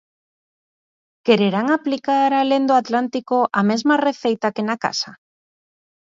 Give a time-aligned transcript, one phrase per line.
[1.25, 5.11] Quererán aplicar alén do Atlántico a mesma receita que na casa?